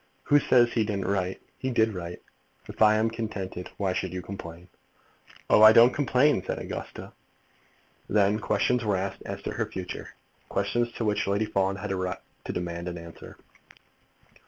"Who 0.23 0.39
says 0.39 0.71
he 0.73 0.83
didn't 0.83 1.05
write? 1.05 1.41
He 1.59 1.69
did 1.69 1.93
write. 1.93 2.23
If 2.67 2.81
I 2.81 2.95
am 2.95 3.11
contented, 3.11 3.69
why 3.77 3.93
should 3.93 4.13
you 4.13 4.23
complain?" 4.23 4.67
"Oh, 5.47 5.61
I 5.61 5.73
don't 5.73 5.93
complain," 5.93 6.43
said 6.43 6.57
Augusta. 6.57 7.11
Then 8.09 8.39
questions 8.39 8.83
were 8.83 8.97
asked 8.97 9.21
as 9.27 9.43
to 9.43 9.51
the 9.51 9.65
future, 9.67 10.15
questions 10.49 10.91
to 10.93 11.05
which 11.05 11.27
Lady 11.27 11.45
Fawn 11.45 11.75
had 11.75 11.91
a 11.91 11.95
right 11.95 12.17
to 12.45 12.51
demand 12.51 12.87
an 12.87 12.97
answer. 12.97 13.37